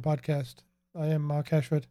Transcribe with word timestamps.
podcast. 0.00 0.56
I 0.98 1.06
am 1.06 1.22
Mark 1.22 1.52
Ashford. 1.52 1.86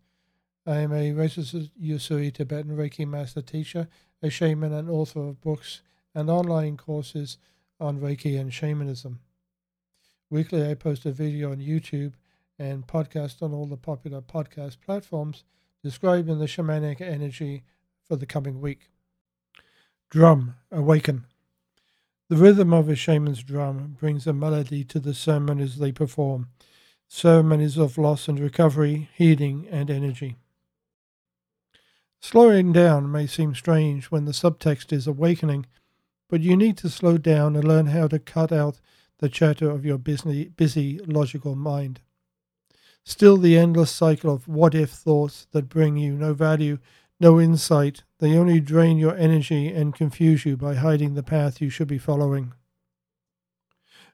I 0.66 0.78
am 0.78 0.94
a 0.94 1.12
registered 1.14 1.70
Usui 1.82 2.34
Tibetan 2.34 2.76
Reiki 2.76 3.08
master 3.08 3.42
teacher, 3.42 3.88
a 4.22 4.30
shaman, 4.30 4.74
and 4.74 4.90
author 4.90 5.28
of 5.28 5.42
books 5.42 5.82
and 6.14 6.30
online 6.30 6.78
courses 6.78 7.38
on 7.80 8.00
Reiki 8.00 8.40
and 8.40 8.54
shamanism. 8.54 9.20
Weekly, 10.30 10.70
I 10.70 10.74
post 10.74 11.06
a 11.06 11.12
video 11.12 11.52
on 11.52 11.58
YouTube 11.58 12.14
and 12.60 12.86
podcast 12.86 13.42
on 13.42 13.54
all 13.54 13.66
the 13.66 13.78
popular 13.78 14.22
podcast 14.22 14.82
platforms 14.82 15.44
describing 15.84 16.40
the 16.40 16.46
shamanic 16.46 17.02
energy 17.02 17.64
for 18.04 18.16
the 18.16 18.26
coming 18.26 18.60
week. 18.60 18.90
Drum, 20.10 20.56
awaken. 20.72 21.26
The 22.30 22.36
rhythm 22.36 22.74
of 22.74 22.90
a 22.90 22.96
shaman's 22.96 23.42
drum 23.42 23.96
brings 24.00 24.28
a 24.28 24.34
melody 24.34 24.84
to 24.84 25.00
the 25.00 25.14
ceremonies 25.14 25.78
they 25.78 25.92
perform, 25.92 26.50
ceremonies 27.10 27.76
of 27.76 27.98
loss 27.98 28.28
and 28.28 28.40
recovery, 28.40 29.10
healing, 29.16 29.68
and 29.70 29.90
energy. 29.90 30.38
Slowing 32.22 32.72
down 32.72 33.12
may 33.12 33.26
seem 33.26 33.56
strange 33.56 34.06
when 34.06 34.26
the 34.26 34.32
subtext 34.32 34.94
is 34.94 35.08
awakening, 35.08 35.66
but 36.30 36.42
you 36.42 36.56
need 36.56 36.78
to 36.78 36.90
slow 36.90 37.18
down 37.18 37.56
and 37.56 37.68
learn 37.68 37.88
how 37.88 38.08
to 38.08 38.20
cut 38.20 38.52
out 38.52 38.80
the 39.18 39.28
chatter 39.28 39.70
of 39.70 39.84
your 39.84 39.98
busy, 39.98 40.50
busy 40.50 41.00
logical 41.00 41.56
mind. 41.56 42.00
Still, 43.04 43.38
the 43.38 43.58
endless 43.58 43.90
cycle 43.90 44.32
of 44.32 44.48
what 44.48 44.76
if 44.76 44.92
thoughts 44.92 45.48
that 45.52 45.68
bring 45.68 45.98
you 45.98 46.14
no 46.14 46.36
value, 46.36 46.78
no 47.20 47.40
insight, 47.40 48.04
they 48.20 48.38
only 48.38 48.60
drain 48.60 48.98
your 49.00 49.18
energy 49.18 49.70
and 49.70 49.96
confuse 49.96 50.46
you 50.46 50.56
by 50.56 50.76
hiding 50.76 51.16
the 51.16 51.24
path 51.24 51.60
you 51.60 51.72
should 51.72 51.88
be 51.88 51.98
following. 51.98 52.54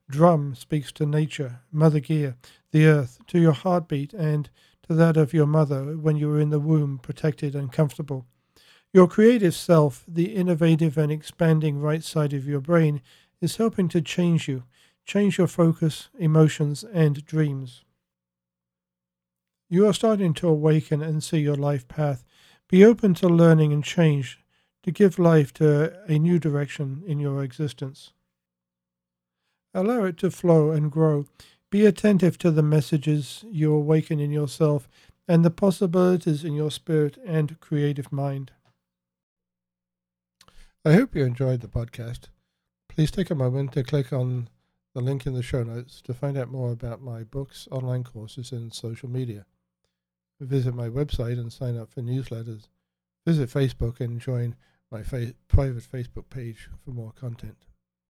Drum 0.09 0.53
speaks 0.56 0.92
to 0.94 1.06
nature, 1.06 1.61
Mother 1.72 2.00
Gaia, 2.00 2.34
the 2.72 2.86
earth, 2.86 3.20
to 3.28 3.39
your 3.39 3.53
heartbeat, 3.53 4.14
and 4.14 4.50
to 4.88 4.94
that 4.94 5.17
of 5.17 5.34
your 5.34 5.47
mother 5.47 5.97
when 5.97 6.16
you 6.16 6.28
were 6.28 6.39
in 6.39 6.52
the 6.52 6.59
womb, 6.59 7.00
protected 7.00 7.56
and 7.56 7.72
comfortable. 7.72 8.25
Your 8.94 9.08
creative 9.08 9.56
self, 9.56 10.06
the 10.08 10.36
innovative 10.36 10.97
and 10.97 11.12
expanding 11.12 11.80
right 11.80 12.03
side 12.03 12.34
of 12.34 12.47
your 12.47 12.62
brain, 12.62 13.02
is 13.42 13.58
helping 13.58 13.89
to 13.89 14.02
change 14.02 14.47
you, 14.47 14.64
change 15.06 15.38
your 15.38 15.47
focus, 15.47 16.09
emotions, 16.17 16.84
and 16.84 17.25
dreams. 17.25 17.84
You 19.69 19.88
are 19.88 19.94
starting 19.94 20.34
to 20.36 20.47
awaken 20.47 21.02
and 21.02 21.23
see 21.23 21.40
your 21.40 21.56
life 21.56 21.88
path 21.88 22.23
be 22.67 22.84
open 22.84 23.14
to 23.16 23.28
learning 23.28 23.73
and 23.73 23.84
change 23.84 24.40
to 24.84 24.92
give 24.92 25.19
life 25.19 25.53
to 25.53 25.94
a 26.08 26.17
new 26.17 26.40
direction 26.40 27.03
in 27.06 27.19
your 27.19 27.44
existence. 27.44 28.12
Allow 29.76 30.06
it 30.06 30.18
to 30.20 30.31
flow 30.31 30.72
and 30.72 30.92
grow. 30.92 31.28
Be 31.70 31.86
attentive 31.86 32.40
to 32.40 32.50
the 32.50 32.64
messages 32.64 33.45
you 33.48 33.72
awaken 33.72 34.20
in 34.20 34.31
yourself 34.31 34.90
and 35.28 35.45
the 35.45 35.52
possibilities 35.52 36.44
in 36.44 36.54
your 36.54 36.72
spirit 36.72 37.18
and 37.23 37.59
creative 37.59 38.12
mind. 38.12 38.52
I 40.84 40.94
hope 40.94 41.16
you 41.16 41.26
enjoyed 41.26 41.62
the 41.62 41.68
podcast. 41.68 42.30
Please 42.90 43.12
take 43.12 43.30
a 43.30 43.36
moment 43.36 43.73
to 43.73 43.84
click 43.84 44.12
on 44.12 44.50
the 44.96 45.02
link 45.02 45.28
in 45.28 45.34
the 45.34 45.44
show 45.44 45.62
notes 45.62 46.02
to 46.03 46.14
find 46.16 46.38
out 46.38 46.50
more 46.50 46.72
about 46.72 47.02
my 47.02 47.24
books, 47.24 47.68
online 47.69 48.03
courses, 48.03 48.52
and 48.52 48.74
social 48.74 49.09
media 49.09 49.46
visit 50.40 50.75
my 50.75 50.90
website 50.90 51.40
and 51.40 51.52
sign 51.52 51.78
up 51.78 51.90
for 51.90 52.02
newsletters. 52.02 52.68
Visit 53.25 53.50
Facebook 53.50 54.00
and 54.00 54.19
join 54.19 54.56
my 54.91 55.02
fa- 55.02 55.34
private 55.47 55.84
Facebook 55.84 56.30
page 56.30 56.69
for 56.84 56.91
more 56.91 57.12
content. 57.12 57.58